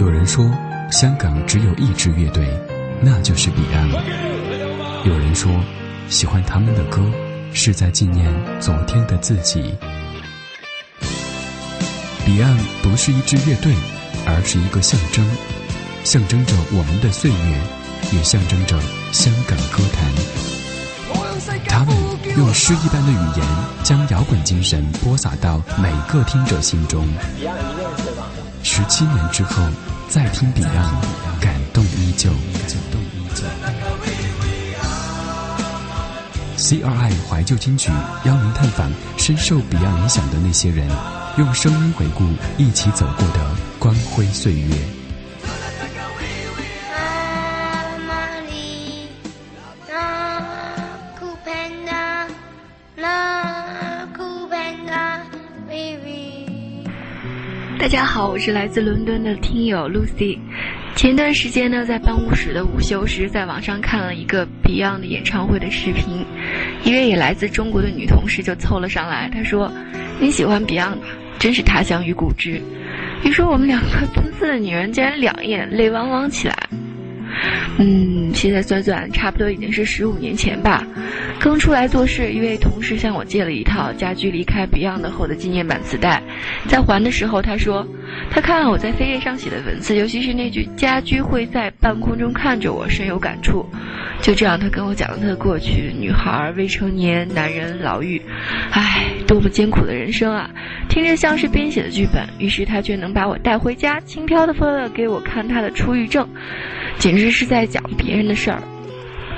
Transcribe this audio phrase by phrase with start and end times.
[0.00, 0.50] 有人说，
[0.90, 2.48] 香港只有一支乐队，
[3.02, 4.00] 那就是 Beyond。
[5.04, 5.52] 有人说，
[6.08, 7.02] 喜欢他们的歌，
[7.52, 9.74] 是在纪念昨天的自己。
[12.24, 13.74] Beyond 不是一支乐队，
[14.24, 15.22] 而是一个象征，
[16.02, 18.80] 象征着我们的岁月，也象征着
[19.12, 20.10] 香港歌坛。
[21.68, 21.94] 他们
[22.38, 23.46] 用诗一般的语言，
[23.82, 27.06] 将摇滚精神播撒到每个听者心中。
[28.62, 29.62] 十七年之后，
[30.10, 32.30] 再听 Beyond，感动依旧。
[36.56, 37.92] CRI 怀旧金曲
[38.24, 40.88] 邀您探访深受彼岸影响的那些人，
[41.38, 42.24] 用声音回顾
[42.58, 44.99] 一起走过的光辉岁月。
[57.80, 60.38] 大家好，我是来自伦敦的听友 Lucy。
[60.94, 66.22] 前段时间呢，在办公室的午休时，在网上看了一个 Beyond 的演唱会的视频，
[66.84, 69.72] 一位也来自中国的女同事就凑了上来，她说
[70.20, 71.06] ：“你喜欢 Beyond 吧？
[71.38, 72.60] 真是他乡遇故知。”
[73.24, 76.68] 于是我们两个奔四的女人竟然两眼泪汪汪起来。
[77.78, 80.86] 嗯，现在算算，差不多已经是十五年前吧。
[81.38, 86.22] 刚出来做事，一位同事向我借了一套家居离开 Beyond 后的纪念版磁带，
[86.68, 87.86] 在还的时候，他说，
[88.30, 93.66] 他看了我在扉页上写的文字，尤其是那句“家居会在半空中看着我”，深有感触。
[94.20, 98.20] 就这样，他跟我讲了他的过去：女孩、未成年、男人、牢狱，
[98.70, 100.50] 唉，多么艰苦的人生啊！
[100.88, 106.28] 听着像是编写的剧本，于是他却能把我带回家，轻飘的风的给我看他的出狱证，
[106.98, 108.62] 简直是在讲别人的事儿。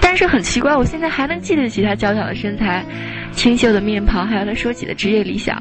[0.00, 2.84] 但是很奇怪，我现在还能记得起他娇小的身材、
[3.32, 5.60] 清秀的面庞，还有他说起的职业理想。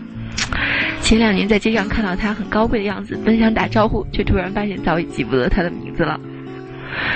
[1.01, 6.19] 前两年在街上看到他很高贵的样子，本想打招呼，却突然发现早已记不得他的名字了。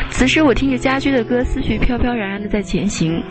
[0.10, 3.22] 此时我听着家驹的歌，思绪飘飘然然的在前行。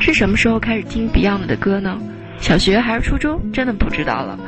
[0.00, 1.98] 是什么时候开始听 Beyond 的歌呢？
[2.38, 3.40] 小学还是初中？
[3.52, 4.38] 真的不知道了。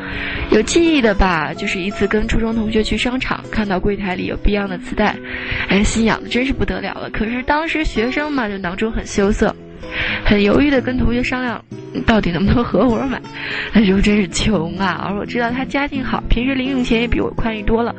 [0.51, 5.17] 有记忆的吧，就是一次跟初中同学去商场，看到柜台里有 Beyond 的磁带，
[5.69, 7.09] 哎，心痒的真是不得了了。
[7.11, 9.55] 可是当时学生嘛，就囊中很羞涩。
[10.25, 11.63] 很犹豫的跟同学商量，
[12.07, 13.21] 到底能不能合伙买？
[13.73, 15.07] 那时候真是穷啊！
[15.07, 17.95] 而我知道他家境好，平时零用钱也比我宽裕多了。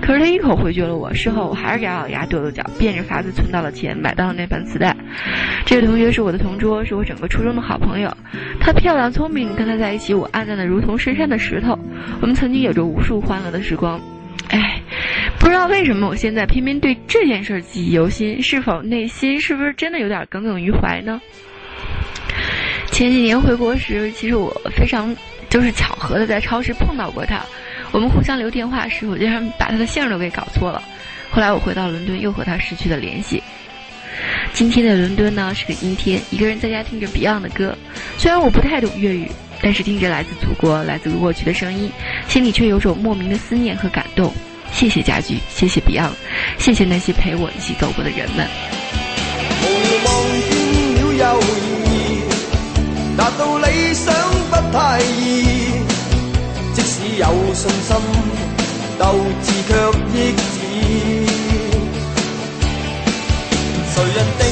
[0.00, 1.12] 可是他一口回绝了我。
[1.14, 4.94] 事后我还是咬咬牙跺跺脚，变着法子存到了钱，买到了那盘磁带。
[5.64, 8.14] 这位同学是我的同桌，是我整个初中的好朋友。
[8.60, 11.78] 她漂亮聪明，跟她在一起，我黯淡的如同深山的石头。
[12.20, 14.00] 我们曾经有着无数欢乐的时光。
[15.38, 21.20] 不知道为什么我现在偏偏对这件事记忆犹新，是否内心是不是真的有点耿耿于怀呢？
[22.90, 25.14] 前几年回国时，其实我非常
[25.48, 27.40] 就是巧合的在超市碰到过他，
[27.92, 30.82] 我们互相留电话时，我竟然把他的姓都给搞错了。
[31.30, 33.42] 后来我回到伦敦，又和他失去了联系。
[34.52, 37.76] 今天的伦敦呢是个阴天，一个人在家听着 Beyond 的歌，
[38.16, 39.30] 虽然我不太懂粤语。
[39.60, 41.90] 但是听着来自祖国、来自过去的声音，
[42.28, 44.32] 心里却有种莫名的思念和感动。
[44.72, 46.12] 谢谢家具，谢谢 Beyond，
[46.58, 48.48] 谢谢那些陪我一起走过的人们。
[53.16, 54.14] 达到理想
[54.48, 55.44] 不太易，
[56.72, 57.96] 即使有信心，
[58.96, 59.02] 斗
[59.42, 59.74] 志却
[60.14, 60.38] 抑止。
[63.92, 64.42] 谁人定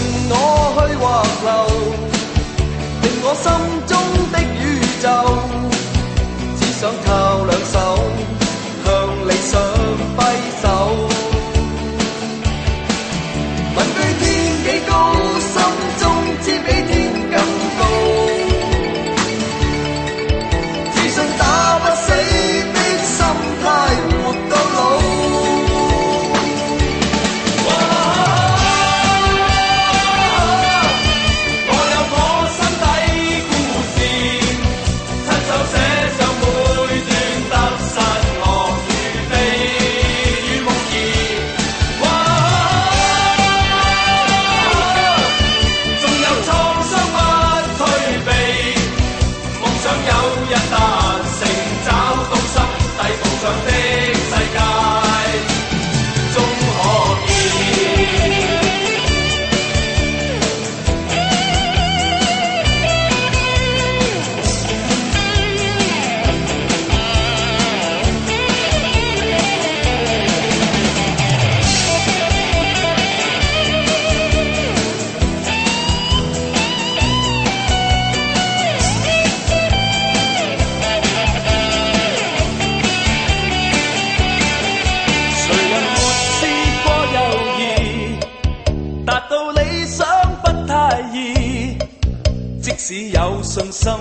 [92.88, 93.92] 使有信心，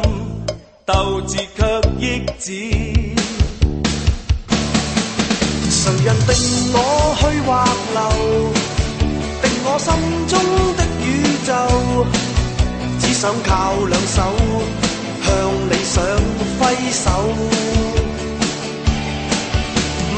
[0.86, 1.66] 斗志却
[1.98, 2.52] 抑止。
[5.72, 6.30] 谁人定
[6.72, 6.78] 我
[7.18, 7.66] 去或
[7.96, 8.00] 留？
[9.42, 9.90] 定我心
[10.28, 10.38] 中
[10.78, 11.04] 的宇
[11.48, 11.52] 宙？
[13.00, 14.22] 只想靠两手
[15.24, 15.34] 向
[15.72, 15.96] 理想
[16.60, 16.62] 挥
[16.92, 17.10] 手。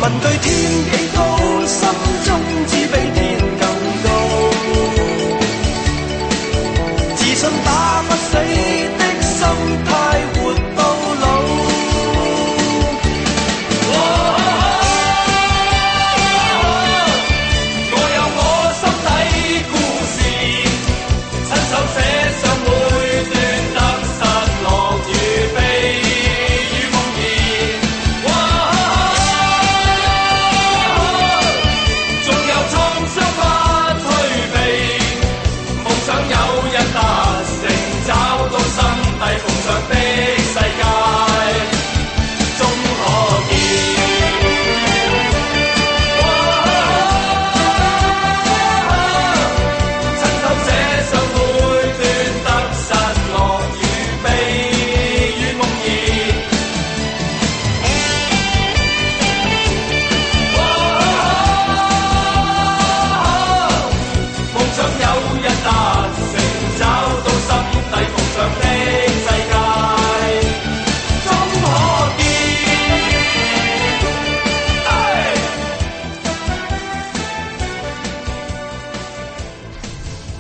[0.02, 0.46] 问句天
[0.92, 1.18] 几高，
[1.66, 1.80] 心
[2.26, 2.28] 中
[2.68, 3.18] 只比天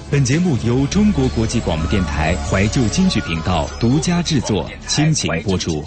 [0.09, 5.83] 本节目由中国国际广播电台怀旧京剧频道独家制作，倾情播出。